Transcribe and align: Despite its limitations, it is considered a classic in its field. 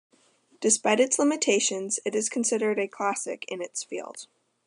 Despite 0.61 0.99
its 0.99 1.19
limitations, 1.19 1.99
it 2.05 2.15
is 2.15 2.27
considered 2.27 2.79
a 2.79 2.87
classic 2.87 3.45
in 3.49 3.61
its 3.61 3.83
field. 3.83 4.25